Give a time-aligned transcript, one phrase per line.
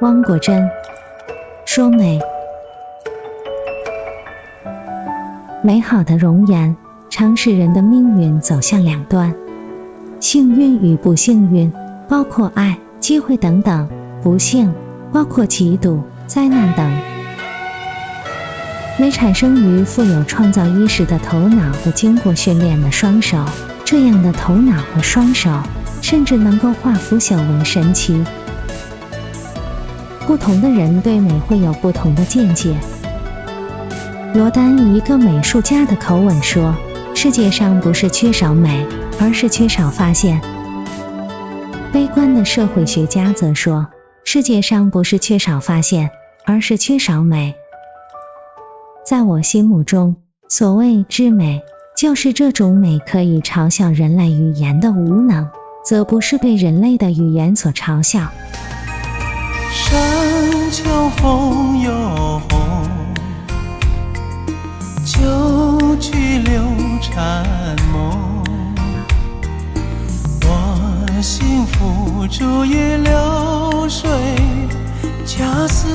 [0.00, 0.70] 汪国真
[1.66, 2.18] 说美，
[5.62, 6.74] 美好的容颜
[7.10, 9.34] 常使人的命运走向两端，
[10.18, 11.70] 幸运与不幸运，
[12.08, 13.88] 包括爱、机会等等；
[14.22, 14.72] 不幸
[15.12, 16.90] 包括嫉妒、灾难等。
[18.98, 23.44] 美产生于富有创造意识的头脑和经过训练的双手，
[23.84, 25.50] 这样的头脑和双手
[26.00, 28.24] 甚至能够化腐朽为神奇。
[30.30, 32.72] 不同的人对美会有不同的见解。
[34.32, 36.76] 罗丹以一个美术家的口吻说
[37.16, 38.86] ：“世界上不是缺少美，
[39.18, 40.40] 而是缺少发现。”
[41.92, 43.88] 悲观的社会学家则说
[44.22, 46.12] ：“世界上不是缺少发现，
[46.44, 47.56] 而是缺少美。”
[49.04, 50.14] 在我心目中，
[50.48, 51.62] 所谓之美，
[51.96, 55.48] 就是这种美可以嘲笑人类语言的无能，
[55.84, 58.30] 则不是被人类的语言所嘲笑。
[59.72, 60.84] 山秋
[61.16, 61.92] 风又
[62.50, 62.60] 红，
[65.04, 66.60] 秋去柳
[67.00, 67.44] 缠
[67.92, 68.44] 梦。
[70.42, 74.10] 我心付诸于流水，
[75.24, 75.86] 恰似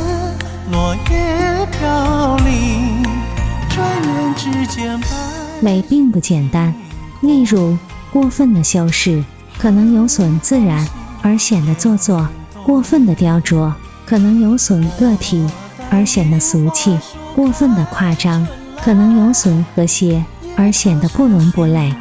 [0.71, 3.03] 落叶飘零。
[3.69, 4.97] 转眼之间
[5.59, 6.73] 美并不简单，
[7.19, 7.77] 例如
[8.13, 9.25] 过分的修饰
[9.57, 10.87] 可能有损自然
[11.21, 12.27] 而显得做作，
[12.65, 13.71] 过分的雕琢
[14.07, 15.47] 可能有损个体
[15.91, 16.97] 而显得俗气，
[17.35, 18.47] 过分的夸张
[18.81, 20.25] 可能有损和谐
[20.57, 21.93] 而显得不伦不类。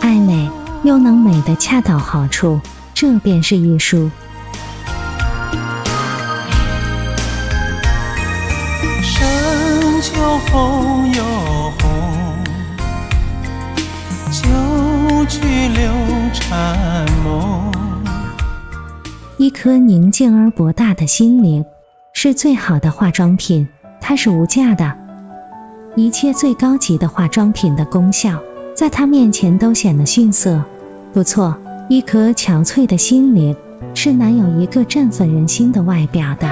[0.00, 0.48] 爱美
[0.84, 2.60] 又能美得恰到好处，
[2.94, 4.08] 这便是艺术。
[9.02, 11.24] 深秋风又
[11.80, 11.90] 红，
[14.30, 14.46] 秋
[15.28, 15.92] 去柳
[16.32, 17.55] 缠梦。
[19.38, 21.66] 一颗宁静而博大的心灵
[22.14, 23.68] 是最好的化妆品，
[24.00, 24.96] 它是无价的。
[25.94, 28.40] 一切最高级的化妆品的功效，
[28.74, 30.64] 在它面前都显得逊色。
[31.12, 31.58] 不错，
[31.90, 33.54] 一颗憔悴的心灵
[33.94, 36.50] 是难有一个振奋人心的外表的。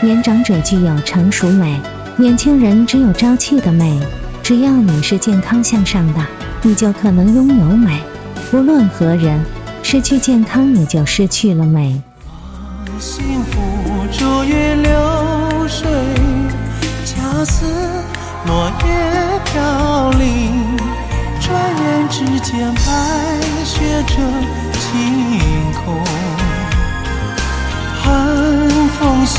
[0.00, 1.80] 年长者具有成熟美，
[2.16, 4.00] 年轻人只有朝气的美。
[4.40, 6.24] 只要你是健康向上的，
[6.62, 8.00] 你就可能拥有美。
[8.52, 9.40] 无论何人，
[9.88, 12.02] 失去健康你就失去了美。
[12.98, 13.60] 幸福
[14.10, 15.86] 逐于流水，
[17.04, 17.64] 恰似
[18.46, 20.76] 落叶飘零。
[21.40, 21.54] 转
[21.84, 24.14] 眼之间，白雪遮
[24.72, 26.02] 晴空。
[28.02, 28.08] 寒
[28.98, 29.38] 风袭。